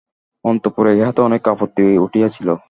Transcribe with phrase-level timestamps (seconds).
[0.45, 2.47] অন্তঃপুরে ইহাতে অনেক আপত্তি উঠিয়াছিল।